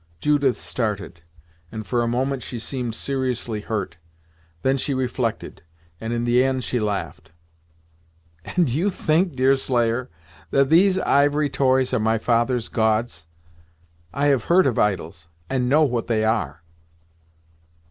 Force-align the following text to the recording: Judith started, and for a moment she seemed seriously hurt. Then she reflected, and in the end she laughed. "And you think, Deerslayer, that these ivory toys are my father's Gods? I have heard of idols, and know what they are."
Judith 0.19 0.57
started, 0.57 1.21
and 1.71 1.85
for 1.85 2.01
a 2.01 2.07
moment 2.07 2.41
she 2.41 2.57
seemed 2.57 2.95
seriously 2.95 3.61
hurt. 3.61 3.97
Then 4.63 4.75
she 4.77 4.95
reflected, 4.95 5.61
and 5.99 6.11
in 6.11 6.23
the 6.23 6.43
end 6.43 6.63
she 6.63 6.79
laughed. 6.79 7.31
"And 8.43 8.67
you 8.67 8.89
think, 8.89 9.35
Deerslayer, 9.35 10.09
that 10.49 10.71
these 10.71 10.97
ivory 10.97 11.51
toys 11.51 11.93
are 11.93 11.99
my 11.99 12.17
father's 12.17 12.67
Gods? 12.67 13.27
I 14.11 14.25
have 14.33 14.45
heard 14.45 14.65
of 14.65 14.79
idols, 14.79 15.27
and 15.51 15.69
know 15.69 15.83
what 15.83 16.07
they 16.07 16.23
are." 16.23 16.63